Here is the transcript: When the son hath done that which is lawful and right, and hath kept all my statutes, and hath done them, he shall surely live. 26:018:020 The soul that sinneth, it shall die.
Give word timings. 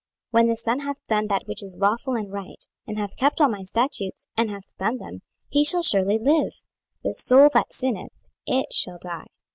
When 0.31 0.47
the 0.47 0.55
son 0.55 0.79
hath 0.79 0.97
done 1.07 1.27
that 1.27 1.43
which 1.45 1.61
is 1.61 1.77
lawful 1.79 2.15
and 2.15 2.33
right, 2.33 2.65
and 2.87 2.97
hath 2.97 3.15
kept 3.17 3.39
all 3.39 3.49
my 3.49 3.61
statutes, 3.61 4.27
and 4.35 4.49
hath 4.49 4.75
done 4.79 4.97
them, 4.97 5.21
he 5.47 5.63
shall 5.63 5.83
surely 5.83 6.17
live. 6.17 6.53
26:018:020 7.03 7.03
The 7.03 7.13
soul 7.13 7.49
that 7.53 7.71
sinneth, 7.71 8.11
it 8.47 8.73
shall 8.73 8.97
die. 8.97 9.27